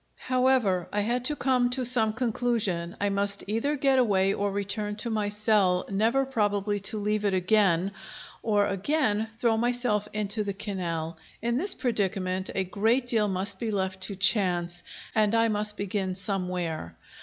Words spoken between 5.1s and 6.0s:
my cell,